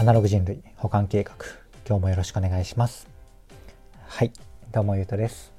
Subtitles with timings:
[0.00, 1.34] アナログ人類保管計画。
[1.84, 3.08] 今日もよろしくお願いします。
[4.06, 4.32] はい。
[4.70, 5.52] どうもゆうとです。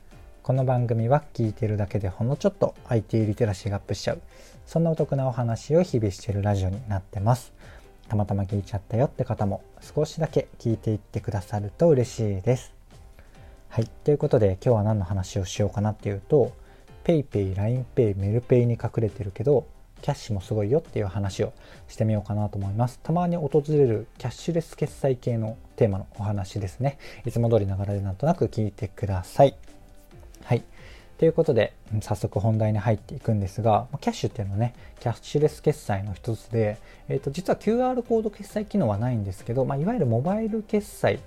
[0.43, 4.21] この番組は聞いてるだけでほんのちょっと IT リテラシーがアップしちゃう。
[4.65, 7.51] そんなお得なお話を日々してるラジオになってます。
[8.07, 12.73] たまたま聞いちゃったよって方も少しだけ聞いていってくださると嬉しいです。
[13.67, 13.87] はい。
[14.05, 16.53] ということで今日は何の話をしようかなっていうと
[17.03, 19.67] PayPay、LINEPay、メルペイに隠れてるけど
[20.01, 21.53] キャッシュもすごいよっていう話を
[21.87, 22.99] してみようかなと思います。
[23.03, 26.97] たまに訪れるキャッシュレス決済系のテーマのお話ですね。
[27.25, 29.55] いつも通りながらでなんとなく聞いてください。
[30.43, 30.63] はい。
[31.19, 36.77] ということで、早速本題に入っていくんですが、キャッシュっていうのはね、キャッシュレス決済の一つで、
[37.09, 41.19] えー、と実は QR コード決済機能はないんですけど、まあ、いわゆるモバイル決済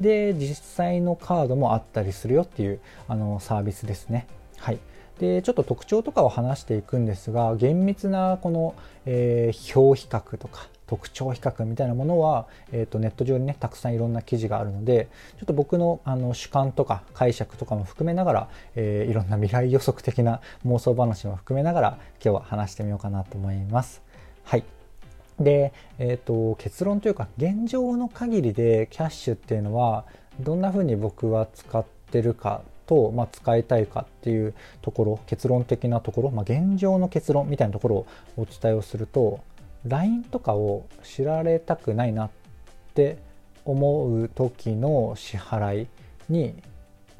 [0.00, 4.26] で実際のカードもあったりするよっていうあのサービスですね。
[4.58, 4.78] はい。
[5.18, 21.88] でちょっと特徴とかを話していくんですが厳密なこの、えー、表比較とか特徴比較みたいなものは、えーと、ネット上にねたくさんいろんな記事があるのでちょっと僕のあの主観とか解釈とかも含めながら、えー、いろんな未来予測的な妄想話も含めながら
[22.24, 24.02] 今日は話してみようかなと思います。
[24.44, 24.64] はい
[25.38, 30.04] で、えーと結論というか現状の限りでキャッシュっていうのは
[30.40, 38.06] どんな風に僕は使ってるかと、まあ、使いたいかっていうところ結論的なところ、まあ、現状の結論みたいなところを
[38.38, 39.40] お伝えをすると
[39.86, 42.30] LINE とかを知られたくないなっ
[42.94, 43.18] て
[43.64, 45.86] 思う時の支払い
[46.30, 46.54] に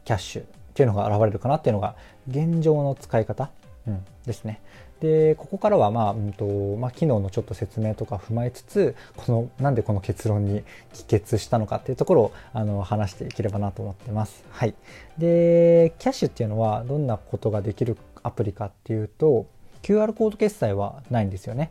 [0.04, 0.44] キャッシュっ
[0.74, 1.94] ていうのが現れるかなっていうのが
[2.28, 3.50] 現状の使い方、
[3.86, 4.60] うん、ですね。
[5.00, 6.44] でここからは、まあうんと
[6.76, 14.44] まあ、機能のちょっと説明とか踏まえつつこのなんでこの結論に帰結したのかっていうところをあの話していければなと思ってます。
[14.50, 14.74] はい、
[15.18, 19.46] でキャッシュっていうのはどんなことができるアプリかっていうと
[19.82, 21.70] QR コード決済はないんですよね。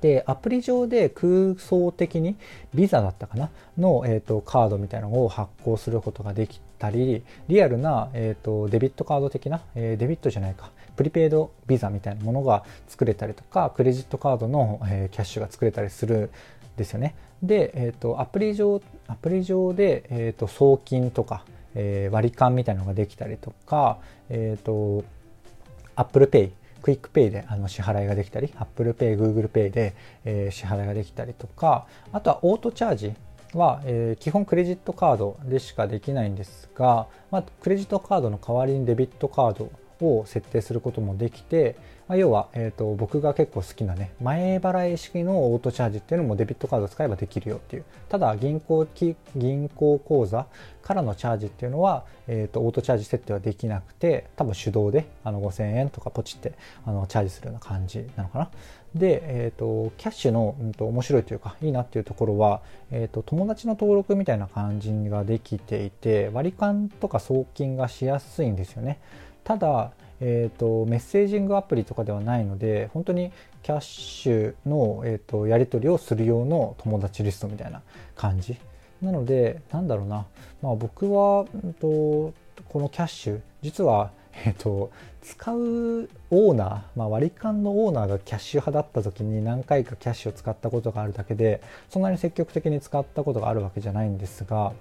[0.00, 2.36] でアプリ上で空想的に
[2.74, 10.70] ビザだったかなの、えーと、カードみたいなのを発行することができたりリアルな、えーと、デビットカード的な、えー、デビットじゃないか。
[10.96, 16.30] プリペイドビザみたいなものが作れたりとかクレジットカードの、えー、キャッシュが作れたりするん
[16.76, 17.14] ですよね。
[17.42, 21.44] で、えーと、アプリ上アプリ上で、えー、と送金とか、
[21.74, 23.98] えー、割り勘みたいなのができたりとか、
[24.30, 25.04] えー、と
[25.96, 26.50] Apple Pay
[26.82, 29.94] QUICPay であの支払いができたり、Apple Pay、Google Pay で、
[30.24, 33.12] えー、支払いができたりとか、あとはオートチャージ
[33.54, 39.70] は、えー、基本クレジットカードでしかできないんですが、まあ、クレジットカードの代わりにデビットカード
[40.00, 41.76] を設定することもできて、
[42.08, 48.86] まあ、要は、えーと、僕が結構好きなね前払い式のオートチャージっていうのもデビットカード使えばできるよっていうただ銀行
[49.36, 50.46] 銀行口座
[50.82, 56.52] からのチャージっていうのは、えーと、オートチャージ設定はできなくて多分手動であの5000円とかポチって
[56.84, 58.50] あのチャージするような感じなのかな。
[58.94, 68.98] で、えーと、キャッシュの、うん、と面白いというかいいなっていうところは、えー、と友達の登録みたいな感じができていて割り勘とか送金がしやすいんですよね。
[69.46, 77.82] ただえーと、メッセージングアプリとかではないので本当にキャッシュの、えーと、やり取りをする用の友達リストみたいな
[78.14, 78.56] 感じ。
[79.02, 80.24] なのでなんだろうな、
[80.62, 82.32] まあ、僕は、うんと、
[82.68, 84.10] このキャッシュ実は、
[84.46, 84.90] えーと、
[85.20, 94.72] 使うオーナー、まあ、割り勘のオーナーがキャッシュ派だった時に何回かキャッシュを使ったことがあるだけでそんなに積極的に使ったことがあるわけじゃないんですが、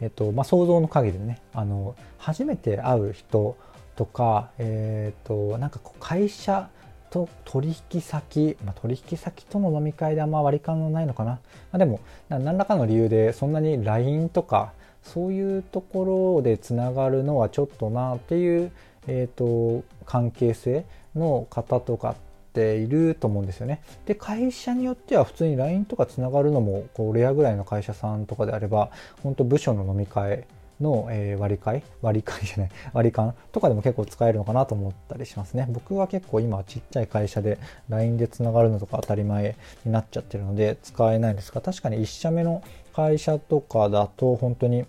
[0.00, 3.56] えっとまあ、想像の限りでねあの初めて会う人
[3.96, 6.68] とか、えっ、と、なんかこう会社
[7.10, 11.32] と取引先、まあ、取引先との飲み会であんま割り勘のないのかな。
[11.32, 11.40] ま
[11.72, 14.72] あ、でも、何らかの理由でそんなに LINE とか、
[15.02, 18.72] そういうところでつながるのはちょっとなっていう、
[19.06, 22.14] えっ、ー、と、関係性の方とかっ
[22.54, 23.82] ていると思うんですよね。
[24.06, 28.90] で、会社によっては普通に LINE とかつながるのも、こう、レアぐらいの会社さんとかであれば、
[29.22, 30.44] 本当部署の飲み会
[30.80, 32.70] の、え割り替え割り替えじゃない。
[32.92, 35.66] 割り勘とかでも結構使えるのかなと思ったりしますね。
[35.70, 42.62] 僕は結構今ちっちゃい会社で LINE でつながるのとか当たり前になっちゃってるので使えないんですが確かに1社目の
[42.92, 44.84] 会社とかだと本当に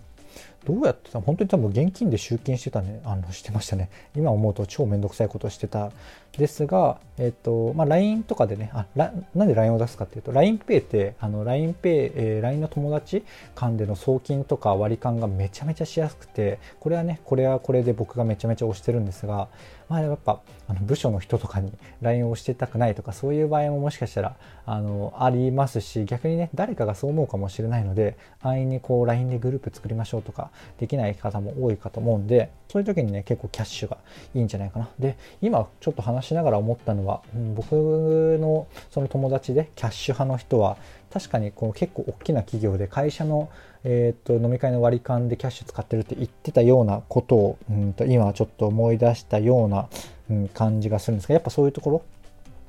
[0.66, 3.88] どうやってた本当に多分現金で集金してたね、あの、してましたね。
[4.16, 5.92] 今思うと超めんどくさいことしてた。
[6.36, 11.74] ですが、えっ、と、まあ、LINE とかでね、あ、なんで LINE を出すかっていうと、LINEPay って、あの、LINEPay、
[12.14, 13.24] えー、LINE の友達
[13.54, 19.48] 間での送金とか割り勘がめちゃめちゃしやすくて、これはね、これはこれで僕がめちゃめちゃ推してるんですが、
[19.88, 21.72] まあ、やっぱ、あの、部署の人とかに
[22.02, 33.98] LINE をしてたくないとか、そういう場合ももしかしたら、あの、ありますし、逆にね、誰かがそう思うかもしれないので、安易にこう、LINE でグループ作りましょうとか、できない方も多いかと思うんで、そういう時にね、結構キャッシュが
[34.34, 34.88] いいんじゃないかな。
[34.98, 40.76] で、今ちょっと話しながら思ったのは、うん、僕のその友達でキャッシュ派の人は
[41.12, 43.48] 確かにこう結構大きな企業で会社の、
[43.88, 49.88] えー、と飲み会の割り勘でキャッシュ使ってるって言ってたようなことを、うんと今ちょっと思い出したような、
[50.28, 52.02] うん、感じがするんですがやっぱそういうとこ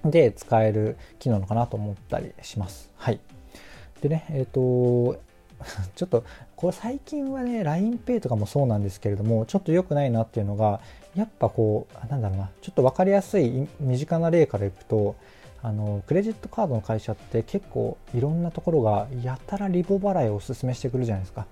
[0.04, 2.92] ろで使える機能なのかなと思ったりします。
[2.98, 3.20] はい。
[4.02, 5.20] でね、えっ、ー、と、
[5.96, 6.24] ちょっと
[6.56, 10.82] これ最近はね LINEPay とかもそうなんですけれどもちょっと良くないなっていうのが
[11.16, 15.16] やっぱこうなんだろうなちょっと分かりやすい身近な例からいくと
[15.62, 21.46] あのクレジットカードの会社って結構いろんなところがやたらリボ払いをおすすめしてくるじゃないですか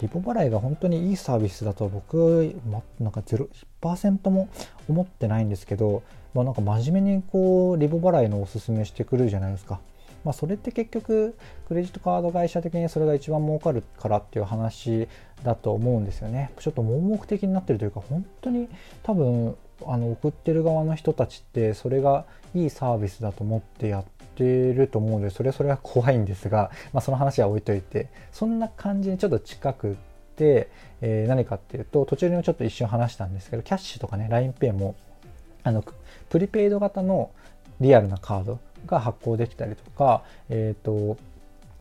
[0.00, 4.48] リボ払いが本当にいいサービスだと僕、ま、なんか0%も
[4.88, 6.02] 思ってないんですけど、
[6.32, 9.80] まあ、なんか真面目にこうリボ払いのおすすめしてくるじゃないですか
[10.24, 11.34] まあ、それって結局
[11.66, 15.08] クレジットカード会社的にそれが一番儲かるからっていう話
[15.42, 16.52] だと思うんですよね。
[16.58, 18.68] ちょっと盲目的になってるというか本当に
[19.02, 22.24] 多分あの送ってる側の人たちってそれが
[22.54, 24.04] いいサービスだと思ってやっ
[24.34, 29.96] てると思うのでそれはそれは怖いんですが、まあ、その話は置いといてそんな感じにちょっと近く
[30.36, 34.94] て、えー、何かっていうと途中にもちょっと一瞬話したんですけどキャッシュとかね LINEPay も
[35.62, 35.84] あの
[36.28, 37.30] プリペイド型の
[37.80, 41.16] リアルなカードが発行できたりとか、えっ、ー、と、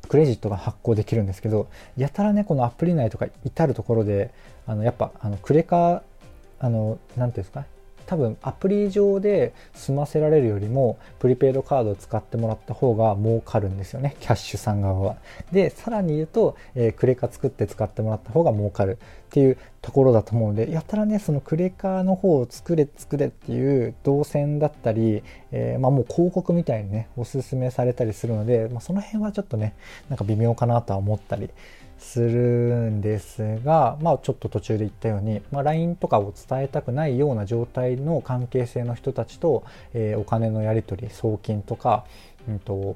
[0.07, 1.67] クレジットが発行できるんですけど、
[1.97, 4.31] やたらね、このアプリ内とか至るところで、
[4.65, 6.03] あの、やっぱ、あの、クレカ、
[6.59, 7.65] あの、なんていうんですか、
[8.09, 15.17] 多分アプリ上で済ませられるよりもプリペイドカードを使ってもらった方が儲かるんですよねキャッシュさん側は。
[15.51, 18.97] でさらに言うと、えー、クレカ作って使ってもらった方が儲かる
[19.29, 25.21] っていうところだと思うのでやたらねそのクレカの方を作れ作れっていう動線だったり、
[25.51, 29.75] えー、まあ、もう広告みたいにねおすすめされたりするので、まあ、その辺はちょっとね
[30.09, 31.51] なんか微妙かなとは思ったり
[31.99, 42.05] するんですが、まあ、ちょっと途中で言ったように、まあ、LINE とかを伝えたくないような状態の関係性の人たちと、えー、お金のやり取り送金とか、
[42.47, 42.95] うんと、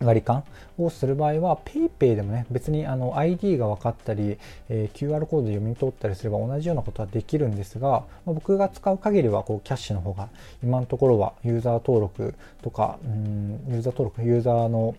[0.00, 0.44] 割り勘
[0.78, 4.38] をする場合は PayPay でもね別にあの ID が分かったり、
[4.70, 10.30] えー、QR コードで読み取ったりすれば同じようなことはできるんですが、まあ、僕が使う限りはこうキャッシュの方が
[10.62, 14.96] 今のところはユーザー登録とかうんユーザー登録ユーザーの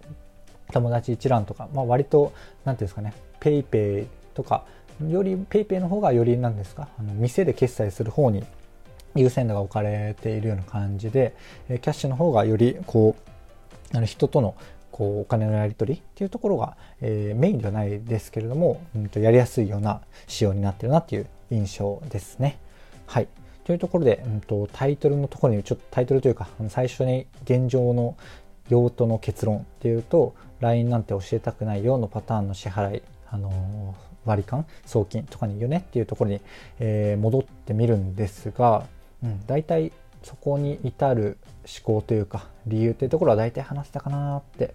[0.71, 2.31] 友達一覧とか、まあ、割と
[2.63, 4.05] 何ていうんですかね PayPay
[4.35, 4.65] とか
[5.09, 8.43] より PayPay の方がより何ですかあの店で決済する方に
[9.15, 11.35] 優先度が置かれているような感じで
[11.69, 13.31] えキャッシュの方がよりこう
[13.97, 14.55] あの人との
[15.01, 22.59] こうお金のやり取りっていうところが、えー、メインではないですけれども、うん、とやりやすいような仕様になってるなっていう印象ですね。
[23.07, 23.27] はい。
[23.63, 28.15] というところで、うんと、タイトルのところにちょっとタイトルというか最初に現状の
[28.69, 33.95] 用途の結論っていうと LINE なんて教えたくないよのパターンの支払い、あの
[34.25, 36.41] 割り勘送金とかに言うねっていうところに、
[36.79, 38.85] えー、戻ってみるんですが、
[39.23, 39.91] うん、大体
[40.23, 44.73] そこに至る思考というか理由っていうところは大体話したかなって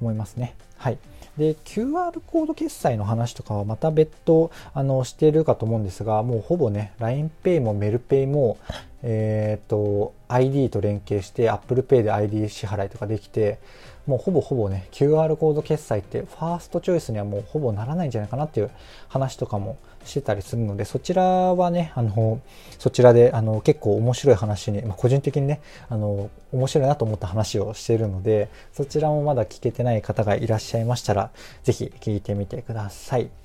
[0.00, 0.54] 思いますね。
[0.76, 0.98] はい。
[1.38, 8.58] で、QR コード決済の話とかはまた別途あのしてるかと思うんですが、もうほぼね、LINEPay も MailPay も、
[9.02, 13.58] えっ、ー、と、ID と連携して ApplePay で ID 支払いとかできて、
[14.06, 18.70] もうほぼほぼね、QR コード決済ってファーストチョイスにはもうほぼならないんじゃないかなっていう
[19.08, 22.40] 話とかもしてたりするので、そちらはね、あの、
[22.78, 31.30] そちらであの結構面白い話に、まあ、個人的にね、あの、面白いなと思った話をしているので、そちらもまだ聞けてない方がいらっしゃいましたら、
[31.62, 33.43] 是非聞いてみてください。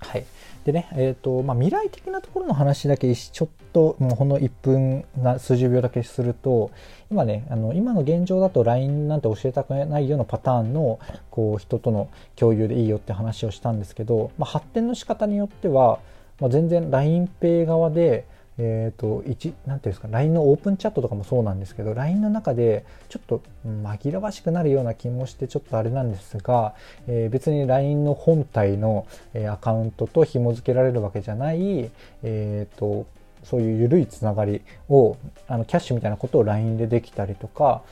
[0.00, 0.24] はい。
[0.64, 6.70] でね、えっ、ー、と、まあ、未来的なところの話だけちょっと、もうほんの1分な数十秒だけすると、
[7.10, 10.98] 今ね、あの、今の現状だと LINE なんて教えたくないようなパターンの、
[11.30, 16.00] こう、人との共有でいいよって話をしたんですけど、まあ、発展の仕方によっては、
[16.40, 18.26] まあ、全然 LINEPay 側で、
[18.58, 26.74] えっ、ー、と、一、なんていうんですか、LINE のオープンチャットとかもそうなんですけど、LINE の中でちょっと紛らわしくなるような気もしてちょっとあれなんですが、
[27.06, 31.90] えー、別に LINE の本体の、え、アカウントと紐付けられるわけじゃない、
[32.22, 33.06] えっ、と、
[33.44, 37.82] そういう緩いつながりを、あの、キャッシュみたいなことを LINE でできたりとか、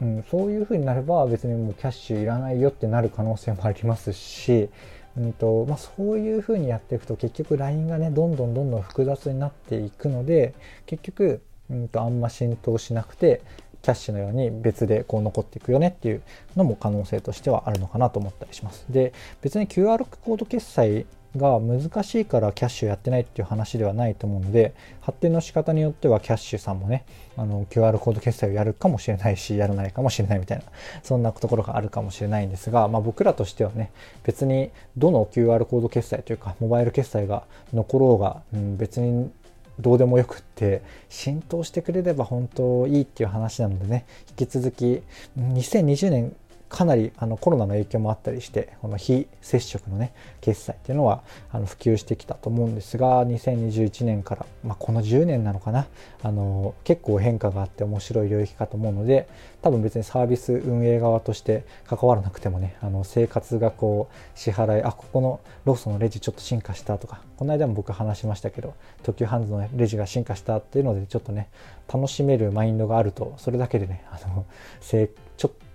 [0.00, 4.70] うん、そういう風になれば別にもうキャッシュいらないよってなる可能性もありますし、
[5.18, 10.54] うんとまあ、そういうふうにやっていくと結局 LINE がねどんどんどんどん複雑になっていくので
[10.86, 13.42] 結局、うんと、あんま浸透しなくて
[13.82, 16.22] キャッシュのように別でこう残っていくよねっていう
[16.56, 18.84] のも可能性としてはあるのかなと思ったりします。
[18.88, 21.06] で別に QR コード決済
[21.36, 27.04] が難しいからキャッシュやってないっていう話ではないと思うので発展の仕方によってはキャッシュさんもね
[27.36, 30.64] あの QR コード決済をやるかもしれないしやらないかもしれないみたいな
[31.02, 33.90] そんなところがあるかもしれないんですが、まあ、僕らとしてはね
[34.24, 37.44] 別にどの QR コード決済というかモバイル決済が
[37.74, 39.30] 残ろうが、うん、別に
[39.78, 45.02] どうでもよくって浸透してくれれば本当いいっていう話なのでね引き続き
[45.38, 46.36] 2020年
[46.68, 55.86] かなりあのコロナの影響もあったりしてこの非接触のね決済っていうのはあの普及してきたと思うんですが2021年から、まあ、この10年なのかな
[56.22, 59.28] あの結構変化があって面白い領域かと思うので
[59.62, 71.48] 多分別にサービス運営側として関わらなくてもねあの生活がこう支払いあここのローソンのレジちょっと進化したとかこの間も僕話しましたけど東急ハンズのレジが進化したっていうのでちょっとね
[71.92, 74.44] 楽しめるマインドがあるとそれだけでねあの
[74.80, 75.08] ちょ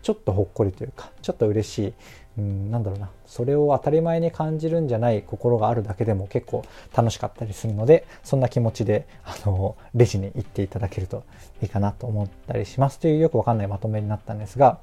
[0.04, 1.94] ちょっとほっこりというかちょっと嬉しい。
[2.36, 3.12] うん、なんだろうな。
[3.28, 6.64] それを当たり前に感じるんじゃない心があるだけでも結構
[6.96, 11.24] 楽しかったりするのでそんな気持ちであのレジに行っていただけると
[11.62, 13.00] いいかなと思ったりします。
[13.00, 14.80] というよくわかんないまとめになったんですが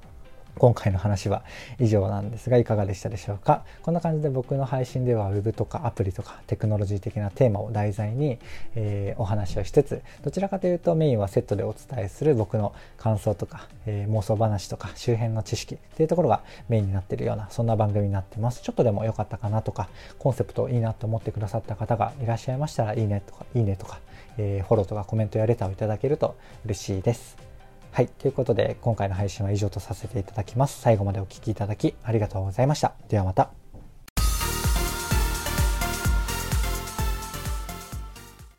[0.58, 1.42] 今回の話は
[1.78, 3.64] 以上なんですがいかがでしたでしょうか？
[3.82, 8.38] こんな感じで僕の配信では Web とかアプリとかテクノロジー的なテーマを題材に、
[8.74, 18.62] えー、お話をしつつどちらかというとメインはセットでお伝えする僕の感想とか、えー、妄想話とか周辺の知識っていうところがメインになってるようなそんな番組になってます。
[18.62, 19.88] ちょっとでも良かったかなとか
[20.18, 24.00] コンセプトいいなと思ってくださった方がいらっしゃいましたらいいねとかいいねとか、
[24.36, 27.49] えー、フォローとかコメントやレターをいただけると嬉しいです。
[27.92, 28.08] はい。
[28.08, 30.80] ということで、今回の配信は以上とさせていただきます。
[30.80, 32.94] 最後までお聴きいただきありがとうございました。
[33.08, 33.59] ではまた。